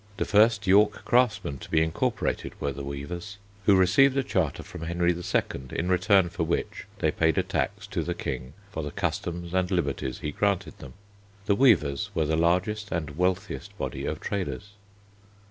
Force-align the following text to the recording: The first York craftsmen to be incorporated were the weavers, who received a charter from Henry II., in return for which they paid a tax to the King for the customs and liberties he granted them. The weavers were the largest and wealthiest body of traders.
The 0.17 0.25
first 0.25 0.65
York 0.65 1.05
craftsmen 1.05 1.59
to 1.59 1.69
be 1.69 1.83
incorporated 1.83 2.59
were 2.59 2.71
the 2.71 2.83
weavers, 2.83 3.37
who 3.67 3.75
received 3.75 4.17
a 4.17 4.23
charter 4.23 4.63
from 4.63 4.81
Henry 4.81 5.13
II., 5.13 5.23
in 5.73 5.89
return 5.91 6.27
for 6.29 6.41
which 6.43 6.87
they 6.97 7.11
paid 7.11 7.37
a 7.37 7.43
tax 7.43 7.85
to 7.89 8.01
the 8.01 8.15
King 8.15 8.53
for 8.71 8.81
the 8.81 8.89
customs 8.89 9.53
and 9.53 9.69
liberties 9.69 10.17
he 10.17 10.31
granted 10.31 10.79
them. 10.79 10.93
The 11.45 11.53
weavers 11.53 12.09
were 12.15 12.25
the 12.25 12.35
largest 12.35 12.91
and 12.91 13.15
wealthiest 13.15 13.77
body 13.77 14.05
of 14.07 14.19
traders. 14.19 14.69